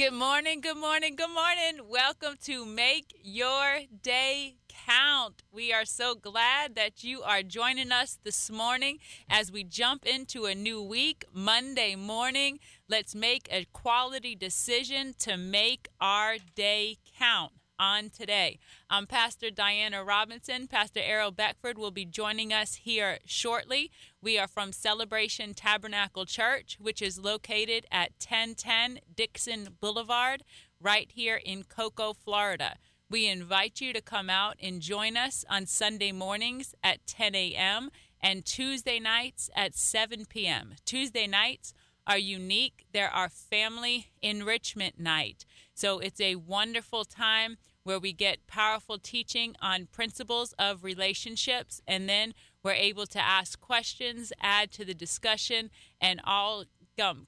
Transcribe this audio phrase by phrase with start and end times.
[0.00, 1.86] Good morning, good morning, good morning.
[1.86, 5.42] Welcome to Make Your Day Count.
[5.52, 10.46] We are so glad that you are joining us this morning as we jump into
[10.46, 12.60] a new week, Monday morning.
[12.88, 18.58] Let's make a quality decision to make our day count on today.
[18.90, 20.66] I'm Pastor Diana Robinson.
[20.66, 23.90] Pastor Errol Beckford will be joining us here shortly.
[24.22, 30.44] We are from Celebration Tabernacle Church, which is located at 1010 Dixon Boulevard,
[30.78, 32.76] right here in Cocoa, Florida.
[33.08, 37.90] We invite you to come out and join us on Sunday mornings at 10 a.m.
[38.20, 40.74] and Tuesday nights at 7 p.m.
[40.84, 41.72] Tuesday nights
[42.06, 42.84] are unique.
[42.92, 45.46] There are family enrichment night.
[45.74, 52.08] So it's a wonderful time where we get powerful teaching on principles of relationships, and
[52.08, 56.64] then we're able to ask questions, add to the discussion, and all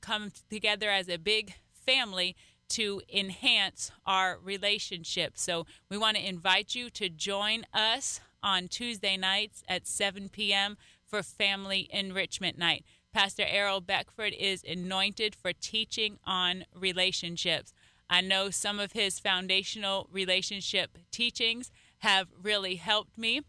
[0.00, 2.36] come together as a big family
[2.68, 5.38] to enhance our relationship.
[5.38, 10.76] So we want to invite you to join us on Tuesday nights at 7 p.m.
[11.06, 12.84] for Family Enrichment Night.
[13.12, 17.72] Pastor Errol Beckford is anointed for teaching on relationships.
[18.12, 23.40] I know some of his foundational relationship teachings have really helped me.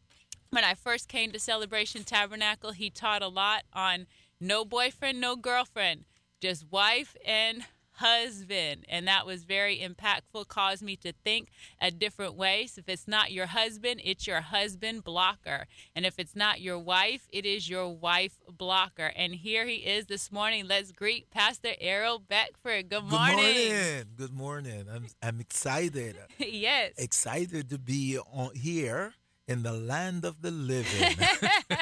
[0.52, 4.08] When I first came to Celebration Tabernacle, he taught a lot on
[4.39, 6.06] no boyfriend, no girlfriend,
[6.39, 8.86] just wife and husband.
[8.89, 11.49] And that was very impactful, caused me to think
[11.81, 12.67] a different way.
[12.67, 15.67] So if it's not your husband, it's your husband blocker.
[15.95, 19.11] And if it's not your wife, it is your wife blocker.
[19.16, 20.67] And here he is this morning.
[20.67, 22.89] Let's greet Pastor Errol Beckford.
[22.89, 23.38] Good morning.
[23.38, 24.05] Good morning.
[24.16, 24.85] Good morning.
[24.94, 26.17] I'm, I'm excited.
[26.38, 26.94] yes.
[26.97, 29.13] Excited to be on here
[29.47, 31.17] in the land of the living.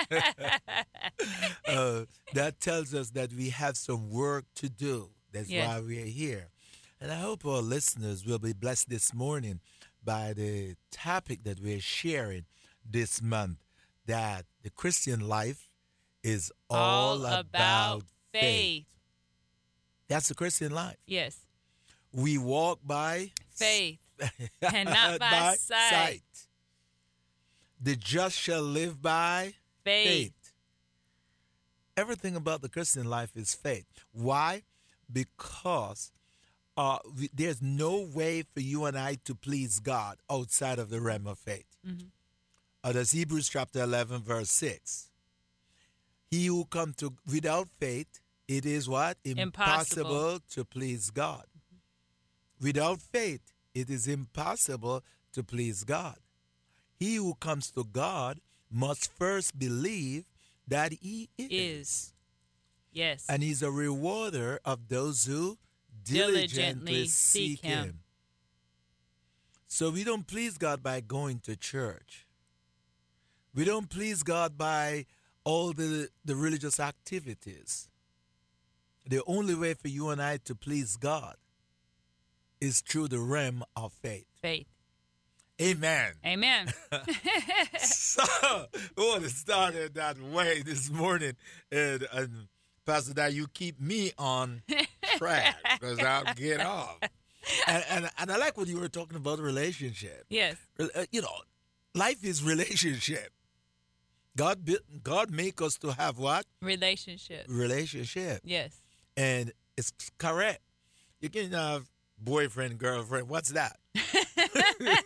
[1.68, 5.10] uh, that tells us that we have some work to do.
[5.32, 5.68] That's Yes.
[5.68, 6.50] why we are here.
[7.00, 9.60] And I hope our listeners will be blessed this morning
[10.04, 12.46] by the topic that we're sharing
[12.86, 13.64] this month
[14.06, 15.70] that the Christian life
[16.24, 18.86] is all, about faith.
[20.08, 20.98] That's the Christian life.
[21.08, 21.40] Yes.
[22.12, 24.00] We walk by Faith.
[24.62, 26.22] And not by sight.
[27.82, 29.54] The just shall live by
[29.84, 30.08] Faith.
[30.08, 30.54] faith.
[31.98, 33.86] Everything about the Christian life is faith.
[34.12, 34.64] Why?
[35.12, 36.12] Because
[36.78, 41.02] uh, we, there's no way for you and I to please God outside of the
[41.02, 41.66] realm of faith.
[41.86, 42.08] Mhm.
[42.84, 45.10] Uh, that's Hebrews chapter 11, verse 6.
[46.30, 48.08] He who come to without faith,
[48.48, 49.18] it is what?
[49.24, 50.40] Impossible.
[50.52, 51.46] to please God.
[52.60, 53.42] Without faith,
[53.74, 56.18] it is impossible to please God.
[57.00, 58.40] He who comes to God
[58.72, 60.26] must first believe
[60.68, 61.50] that he is.
[61.52, 62.14] Is.
[62.92, 63.26] Yes.
[63.30, 65.58] And he's a rewarder of those who
[66.04, 67.84] Diligently diligently, seek him.
[67.84, 68.00] him.
[69.68, 72.28] So we don't please God by going to church.
[73.54, 75.06] We don't please God by
[75.44, 77.90] all the, the religious activities.
[79.08, 81.36] The only way for you and I to please God
[82.60, 84.26] is through the realm of faith.
[84.42, 84.68] Faith.
[85.62, 86.14] Amen.
[86.26, 86.74] Amen.
[87.80, 88.66] so
[88.98, 91.34] we want to start it that way this morning.
[91.72, 92.48] And, and
[92.86, 94.64] Pastor Dad, you keep me on
[95.18, 96.98] track because I'll get off.
[97.68, 100.26] And, and, and I like what you were talking about relationship.
[100.30, 100.58] yes.
[100.80, 101.36] Uh, You know,
[101.96, 103.32] life is relationship.
[104.38, 107.46] God built, God make us to have what Relationship.
[107.50, 108.72] relationship, Yes.
[109.18, 110.62] and it's correct.
[111.20, 113.28] You can have boyfriend, girlfriend.
[113.28, 113.78] What's that?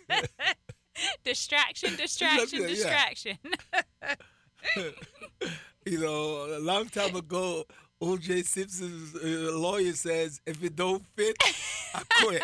[1.23, 3.37] distraction, distraction, distraction.
[5.85, 7.63] You know, a long time ago,
[8.01, 8.41] O.J.
[8.41, 11.35] Simpson's uh, lawyer says, "If it don't fit,
[11.93, 12.41] I quit."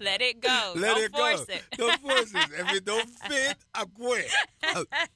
[0.02, 0.72] Let it go.
[0.76, 1.54] Let Don't it force go.
[1.54, 1.62] it.
[1.76, 2.50] Don't force it.
[2.58, 4.30] If it don't fit, I quit.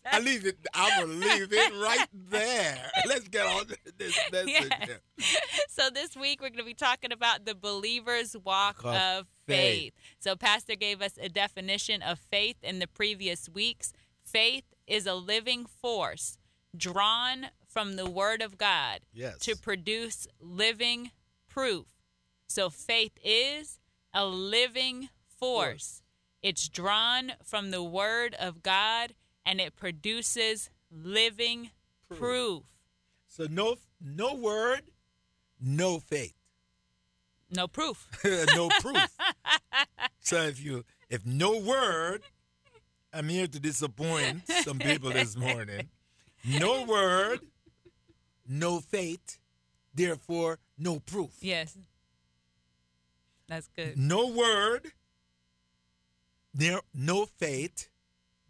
[0.06, 0.58] I, leave it.
[0.74, 2.90] I'm gonna leave it right there.
[3.06, 4.70] Let's get on to this message.
[4.86, 5.24] Yeah.
[5.68, 9.56] so this week we're going to be talking about the believer's walk Of of faith.
[9.82, 9.92] faith.
[10.18, 13.92] So Pastor gave us a definition of faith in the previous weeks.
[14.34, 16.38] Faith is a living force
[16.76, 19.38] drawn from the word of God Yes.
[19.42, 21.12] to produce living
[21.48, 21.86] proof.
[22.48, 23.78] So faith is
[24.12, 25.08] a living
[25.38, 26.02] force.
[26.42, 29.14] It's drawn from the word of God
[29.46, 31.70] and it produces living
[32.08, 32.18] Proof.
[32.18, 32.62] proof.
[33.28, 34.82] So no no word,
[35.60, 36.34] no faith.
[37.52, 38.08] No proof.
[38.56, 39.16] no proof.
[40.18, 42.22] so if you if no word,
[43.14, 45.88] I'm here to disappoint some people this morning.
[46.44, 47.40] No word,
[48.48, 49.38] no faith,
[49.94, 51.30] therefore no proof.
[51.40, 51.76] yes.
[53.48, 53.98] That's good.
[53.98, 54.90] No word,
[56.54, 57.88] there no faith,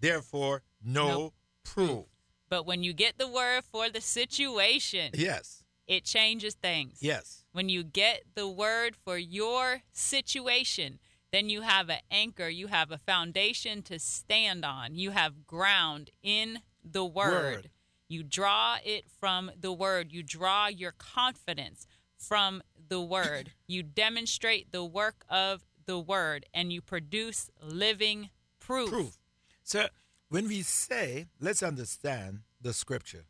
[0.01, 1.33] therefore no, No
[1.65, 2.05] proof.
[2.49, 5.65] But when you get the word for the situation, Yes.
[5.89, 6.99] it changes things.
[7.01, 7.45] Yes.
[7.53, 11.01] When you get the word for your situation,
[11.35, 16.11] then you have an anchor, you have a foundation to stand on, you have ground
[16.23, 17.57] in the word.
[17.57, 17.71] Word.
[18.07, 24.71] You draw it from the word, you draw your confidence from the word, you demonstrate
[24.71, 28.31] the work of the word, and you produce living
[28.61, 28.91] proof.
[28.91, 29.19] Proof.
[29.65, 29.89] So
[30.29, 33.25] when we say, let's understand the scripture.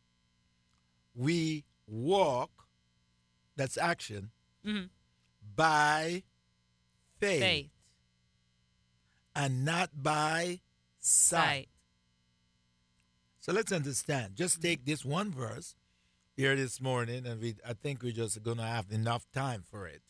[1.15, 2.51] We walk,
[3.57, 4.31] that's action,
[4.65, 4.91] Mhm.
[5.57, 6.25] by
[7.19, 7.71] faith, Faith,
[9.35, 10.61] and not by
[11.01, 11.41] sight.
[11.41, 11.69] sight.
[13.41, 14.37] So let's understand.
[14.37, 15.75] Just take this one verse
[16.37, 20.03] here this morning, and we I think we're just gonna have enough time for it.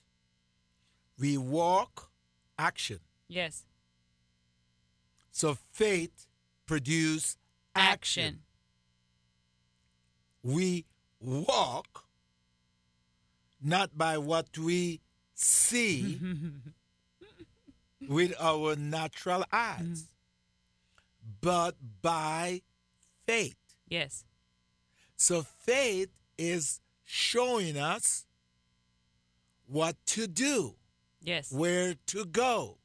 [1.18, 2.10] We walk
[2.58, 3.00] action.
[3.28, 3.64] Yes.
[5.32, 6.26] So faith
[6.66, 7.36] produce
[7.74, 8.24] action.
[8.24, 8.38] Action.
[10.42, 10.84] We
[11.20, 12.04] walk
[13.62, 15.00] not by what we
[15.34, 16.20] see
[18.08, 21.30] with our natural eyes, mm-hmm.
[21.40, 22.62] but by
[23.26, 23.56] faith.
[23.88, 24.24] yes.
[25.16, 28.26] So faith is showing us
[29.66, 30.74] what to do,
[31.22, 31.50] Yes.
[31.52, 32.78] where to go,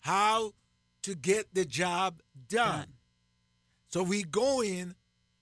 [0.00, 0.52] how
[1.02, 2.78] to get the job done.
[2.78, 2.92] Done.
[3.88, 4.94] So we go in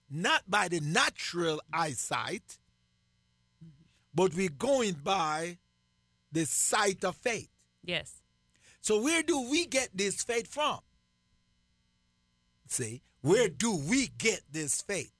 [0.09, 2.59] not by the natural eyesight,
[3.63, 3.71] mm-hmm.
[4.15, 5.59] but we're going by
[6.31, 7.51] the sight of faith.
[7.85, 8.22] Yes.
[8.83, 10.81] So where do we get this faith from?
[12.67, 15.13] See, where do we get this faith?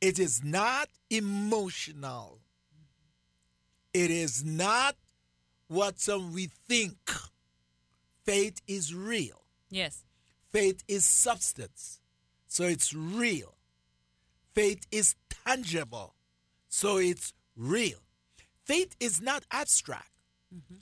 [0.00, 2.38] It is not emotional.
[3.92, 4.94] It is not
[5.66, 6.96] what some we think.
[8.24, 9.42] Faith is real.
[9.70, 10.04] Yes.
[10.52, 12.00] Faith is substance.
[12.46, 13.56] So it's real.
[14.54, 16.14] Faith is tangible.
[16.68, 17.98] So it's real.
[18.64, 20.10] Faith is not abstract.
[20.54, 20.76] Mm-hmm.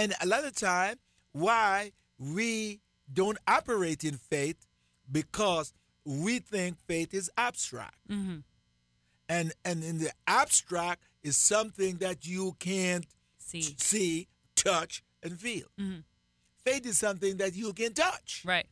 [0.00, 0.96] And a lot of time,
[1.32, 2.80] why we
[3.12, 4.66] don't operate in faith
[5.12, 5.74] because
[6.06, 7.98] we think faith is abstract.
[8.08, 8.38] Mm-hmm.
[9.28, 13.06] And and in the abstract is something that you can't
[13.38, 13.60] See.
[13.60, 15.66] t- see, touch, and feel.
[15.78, 16.04] Mhm.
[16.64, 18.42] Faith is something that you can touch.
[18.46, 18.66] Right.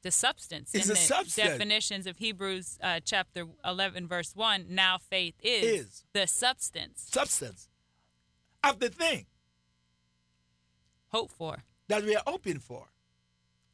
[0.00, 0.70] The substance.
[0.74, 1.48] It's in a the substance.
[1.48, 6.04] definitions of Hebrews uh, chapter 11, verse 1, now faith is, Is.
[6.14, 7.06] the substance.
[7.12, 7.68] Substance
[8.64, 9.26] of the thing
[11.12, 11.62] Hope for.
[11.88, 12.86] that we are hoping for.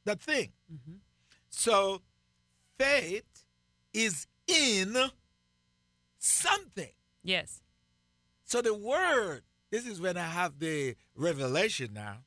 [0.04, 0.52] The thing.
[0.72, 0.96] Mm-hmm.
[1.50, 2.00] So
[2.78, 3.44] faith
[3.92, 4.96] is in
[6.18, 6.90] something.
[7.22, 7.60] Yes.
[8.44, 12.18] So the word, this is when I have the revelation now.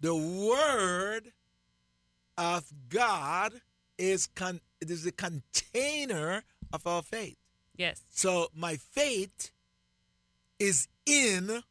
[0.00, 1.32] The word
[2.38, 3.60] of God
[3.98, 7.36] is con- it is the container of our faith.
[7.76, 8.02] Yes.
[8.10, 9.50] So my faith
[10.58, 11.62] is in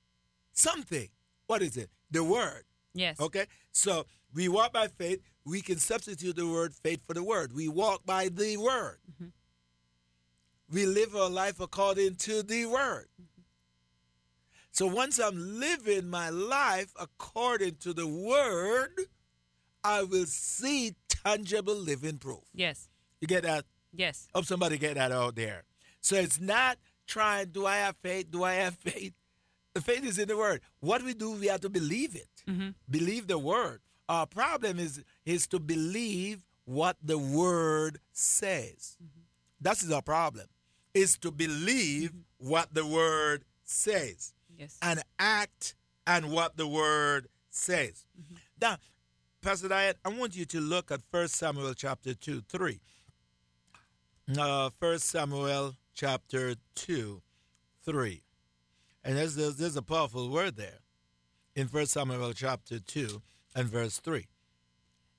[0.51, 1.10] something.
[1.48, 1.89] What is it?
[2.13, 2.63] The word.
[2.93, 3.20] Yes.
[3.20, 3.48] Okay?
[3.72, 5.22] So we walk by faith.
[5.46, 7.53] We can substitute the word faith for the word.
[7.53, 9.00] We walk by the word.
[9.12, 9.29] Mm-hmm.
[10.72, 13.08] We live our life according to the word.
[13.22, 13.41] Mm-hmm.
[14.72, 18.91] So once I'm living my life according to the word,
[19.84, 22.43] I will see tangible living proof.
[22.53, 22.89] Yes.
[23.22, 23.65] You get that?
[23.91, 24.27] Yes.
[24.34, 25.63] Hope somebody get that out there.
[26.00, 26.77] So it's not
[27.08, 28.32] trying, do I have faith?
[28.32, 29.13] Do I have faith?
[29.74, 30.62] The faith is in the word.
[30.82, 32.30] What we do, we have to believe it.
[32.48, 32.70] Mm-hmm.
[32.89, 33.82] Believe the word.
[34.08, 38.98] Our problem is is to believe what the word says.
[39.62, 40.46] That is our problem.
[40.94, 44.77] Is to believe what the word says Yes.
[44.82, 45.75] and act
[46.06, 48.06] and what the word says.
[48.62, 48.77] Now,
[49.42, 52.80] Pastor Diane, I want you to look at 1 Samuel chapter 2, 3.
[54.38, 57.22] Uh, 1 Samuel chapter 2,
[57.86, 58.22] 3.
[59.04, 60.80] And there's, there's, there's a powerful word there
[61.56, 63.22] in 1 Samuel chapter 2
[63.56, 64.28] and verse 3.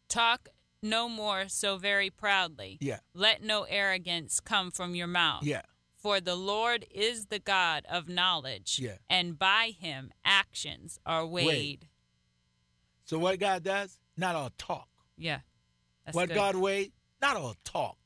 [0.09, 0.49] Talk
[0.83, 2.79] no more so very proudly.
[2.81, 2.99] Yeah.
[3.14, 5.43] Let no arrogance come from your mouth.
[5.43, 5.62] Yeah.
[5.97, 8.79] For the Lord is the God of knowledge.
[8.81, 8.97] Yeah.
[9.09, 11.47] And by him actions are weighed.
[11.47, 11.88] Weighed.
[13.05, 13.99] So what God does?
[14.17, 14.88] Not all talk.
[15.17, 15.41] Yeah.
[16.12, 16.35] What good.
[16.35, 16.91] God weighs?
[17.23, 17.97] Not all talk.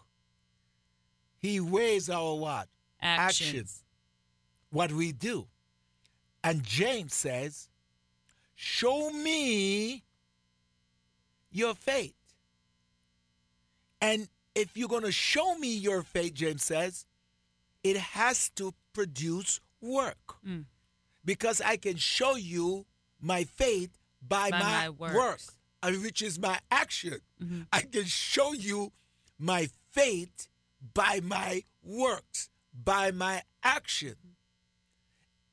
[1.38, 2.68] He weighs our what?
[3.00, 3.82] Actions.
[4.70, 5.48] What we do.
[6.42, 7.68] And James says,
[8.54, 10.02] Show me
[11.50, 12.14] your faith.
[14.00, 17.06] And if you're going to show me your faith, James says,
[17.84, 20.36] it has to produce work.
[20.46, 20.64] Mm.
[21.24, 22.86] Because I can show you
[23.20, 25.52] my faith by, By my, my work, works.
[26.02, 27.20] which is my action.
[27.40, 27.66] Mhm.
[27.72, 28.92] I can show you
[29.38, 30.48] my faith
[30.94, 34.16] by my works, by my action.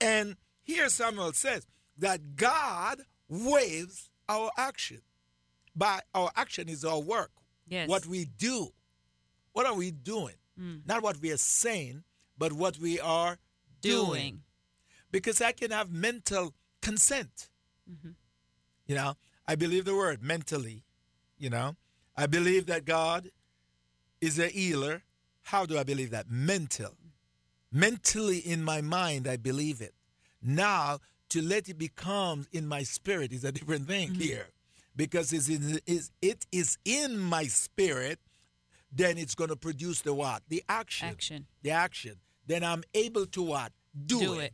[0.02, 0.36] And
[0.66, 1.66] here Samuel says
[1.98, 5.02] that God waves our action.
[5.76, 7.32] By our action is our work.
[7.68, 7.88] Yes.
[7.88, 8.70] What we do.
[9.54, 10.36] What are we doing?
[10.60, 10.82] Mm.
[10.86, 12.04] Not what we are saying,
[12.38, 13.38] but what we are
[13.82, 14.06] doing.
[14.06, 14.42] Doing.
[15.12, 17.50] Because I can have mental consent.
[17.90, 18.16] Mhm.
[18.88, 19.16] You know,
[19.48, 20.84] I believe the word mentally.
[21.38, 21.76] You know,
[22.16, 23.32] I believe that God
[24.22, 25.04] is a healer.
[25.44, 26.30] How do I believe that?
[26.30, 26.98] Mental.
[27.72, 29.94] Mentally in my mind, I believe it.
[30.46, 31.00] Now,
[31.30, 34.48] to let it become in my spirit is a different thing here.
[34.96, 38.20] Because it's in, is, it is in my spirit,
[38.92, 40.44] then it's going to produce the what?
[40.48, 41.10] The action.
[41.10, 41.48] Action.
[41.64, 42.18] The action.
[42.48, 43.74] Then I'm able to what?
[44.06, 44.44] Do, Do it.
[44.46, 44.54] it.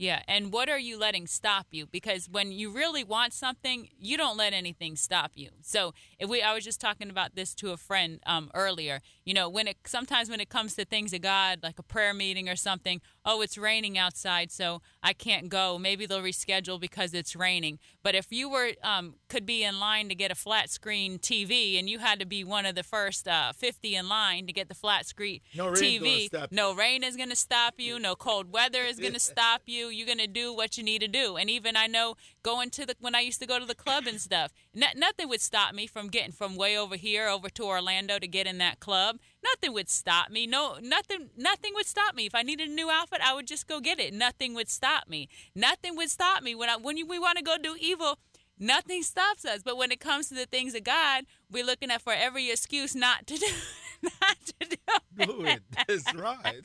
[0.00, 1.84] Yeah, and what are you letting stop you?
[1.84, 5.50] Because when you really want something, you don't let anything stop you.
[5.60, 9.02] So if we, I was just talking about this to a friend um, earlier.
[9.26, 12.14] You know, when it sometimes when it comes to things of God, like a prayer
[12.14, 15.78] meeting or something, oh, it's raining outside, so I can't go.
[15.78, 17.78] Maybe they'll reschedule because it's raining.
[18.02, 21.78] But if you were um, could be in line to get a flat screen TV,
[21.78, 24.68] and you had to be one of the first uh, 50 in line to get
[24.68, 27.98] the flat screen No TV, no rain is going to stop you.
[28.00, 29.88] No cold weather is going to stop you.
[29.88, 31.36] You're going to do what you need to do.
[31.36, 34.06] And even I know going to the when I used to go to the club
[34.08, 37.64] and stuff, no, nothing would stop me from getting from way over here over to
[37.64, 39.18] Orlando to get in that club.
[39.42, 40.46] Nothing would stop me.
[40.46, 41.30] No, nothing.
[41.36, 42.26] Nothing would stop me.
[42.26, 44.12] If I needed a new outfit, I would just go get it.
[44.12, 45.28] Nothing would stop me.
[45.54, 48.18] Nothing would stop me when I when you, we want to go do evil.
[48.58, 49.62] Nothing stops us.
[49.62, 52.94] But when it comes to the things of God, we're looking at for every excuse
[52.94, 53.46] not to do,
[54.02, 54.76] not to do.
[55.26, 55.62] do it.
[55.88, 56.62] That's right.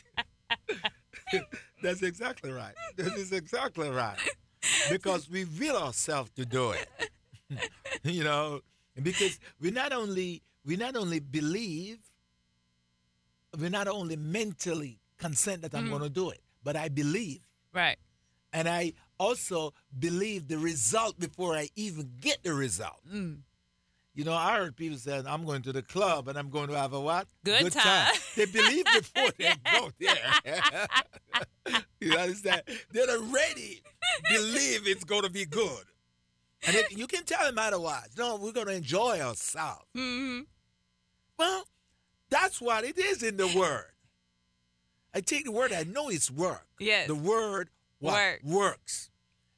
[1.82, 2.74] That's exactly right.
[2.98, 4.18] That is exactly right.
[4.90, 6.90] Because we will ourselves to do it.
[8.04, 8.60] you know,
[9.02, 12.00] because we not only we not only believe,
[13.60, 17.40] we not only mentally consent that I'm going to do it, but I believe,
[17.74, 17.98] Right.
[18.54, 23.00] and I also believe the result before I even get the result.
[23.12, 23.40] Mm.
[24.14, 26.78] You know, I heard people saying, I'm going to the club and I'm going to
[26.78, 27.28] have a what?
[27.44, 28.14] Good time.
[28.38, 31.78] They believe before they go there.
[32.00, 32.62] you understand?
[32.92, 33.82] They're already
[34.30, 35.84] believe it's going to be good.
[36.66, 38.10] And if, you can tell them otherwise.
[38.18, 39.86] No, we're going to enjoy ourselves.
[39.94, 40.42] hmm
[41.38, 41.66] Well,
[42.30, 43.86] that's what it is in the word.
[45.14, 46.68] I take the word, I know it's work.
[46.80, 47.08] Yes.
[47.08, 47.70] The word?
[48.02, 48.42] Work.
[48.44, 49.10] works.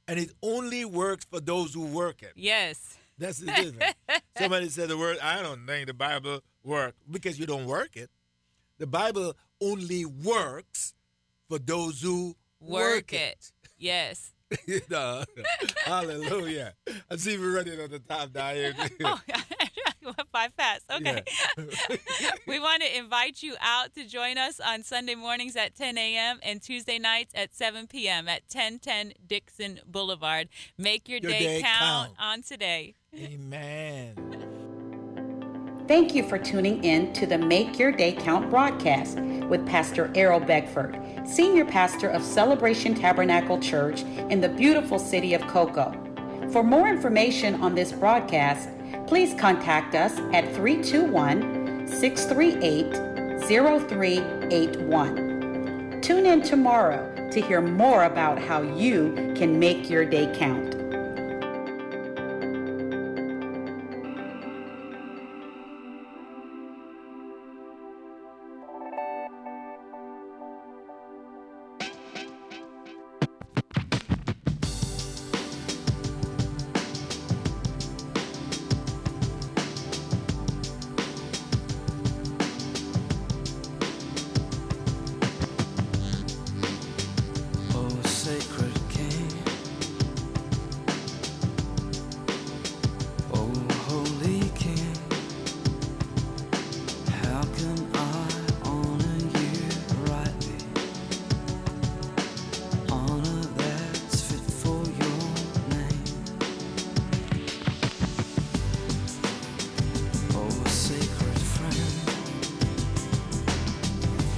[0.07, 2.33] And it only works for those who work it.
[2.35, 2.97] Yes.
[3.17, 3.93] That's the difference.
[4.37, 8.09] Somebody said the word, I don't think the Bible work because you don't work it.
[8.77, 10.93] The Bible only works
[11.49, 13.51] for those who Work it.
[13.77, 14.31] Yes.
[14.65, 15.23] you know,
[15.85, 16.73] hallelujah.
[17.11, 18.73] I see we're running on the time, down here.
[19.03, 19.19] Oh,
[20.07, 20.85] you went by fast.
[20.91, 21.23] Okay.
[22.47, 26.39] we want to invite you out to join us on Sunday mornings at 10 a.m.
[26.43, 28.27] and Tuesday nights at 7 p.m.
[28.27, 30.49] at 1010 Dixon Boulevard.
[30.77, 32.13] Make your, Your day, day count, count.
[32.19, 32.95] on today.
[33.15, 34.15] Amen.
[35.87, 40.41] Thank you for tuning in to the Make Your Day Count broadcast with Pastor Errol
[40.41, 45.93] Beckford, Senior Pastor of Celebration Tabernacle Church in the beautiful city of Cocoa.
[46.51, 48.69] For more information on this broadcast,
[49.07, 53.17] please contact us at 321 638
[53.47, 56.01] 0381.
[56.01, 60.76] Tune in tomorrow to hear more about how you can make your day count.